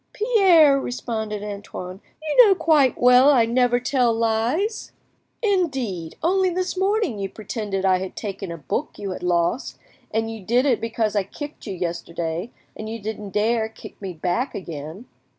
[0.13, 4.93] "Pierre," responded Antoine, "you know quite well I never tell lies."
[5.43, 9.77] "Indeed!—only this morning you pretended I had taken a book you had lost,
[10.09, 14.01] and you did it because I kicked you yesterday, and you didn't dare to kick
[14.01, 15.05] me back again."